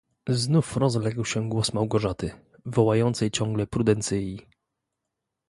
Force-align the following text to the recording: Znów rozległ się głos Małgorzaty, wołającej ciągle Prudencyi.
Znów 0.29 0.77
rozległ 0.77 1.25
się 1.25 1.49
głos 1.49 1.73
Małgorzaty, 1.73 2.31
wołającej 2.65 3.31
ciągle 3.31 3.67
Prudencyi. 3.67 4.47